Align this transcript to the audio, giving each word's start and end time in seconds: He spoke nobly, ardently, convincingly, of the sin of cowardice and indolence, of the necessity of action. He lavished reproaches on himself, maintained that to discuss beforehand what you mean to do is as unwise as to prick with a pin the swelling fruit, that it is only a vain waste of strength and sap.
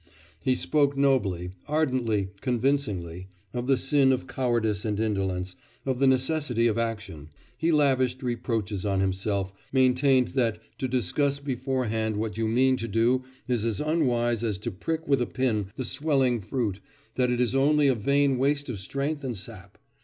He 0.43 0.55
spoke 0.55 0.97
nobly, 0.97 1.51
ardently, 1.67 2.29
convincingly, 2.41 3.27
of 3.53 3.67
the 3.67 3.77
sin 3.77 4.11
of 4.11 4.25
cowardice 4.25 4.83
and 4.83 4.99
indolence, 4.99 5.55
of 5.85 5.99
the 5.99 6.07
necessity 6.07 6.65
of 6.65 6.79
action. 6.79 7.29
He 7.55 7.71
lavished 7.71 8.23
reproaches 8.23 8.83
on 8.83 8.99
himself, 8.99 9.53
maintained 9.71 10.29
that 10.29 10.57
to 10.79 10.87
discuss 10.87 11.37
beforehand 11.37 12.17
what 12.17 12.35
you 12.35 12.47
mean 12.47 12.77
to 12.77 12.87
do 12.87 13.21
is 13.47 13.63
as 13.63 13.79
unwise 13.79 14.43
as 14.43 14.57
to 14.57 14.71
prick 14.71 15.07
with 15.07 15.21
a 15.21 15.27
pin 15.27 15.67
the 15.75 15.85
swelling 15.85 16.39
fruit, 16.41 16.79
that 17.13 17.29
it 17.29 17.39
is 17.39 17.53
only 17.53 17.87
a 17.87 17.93
vain 17.93 18.39
waste 18.39 18.69
of 18.69 18.79
strength 18.79 19.23
and 19.23 19.37
sap. 19.37 19.77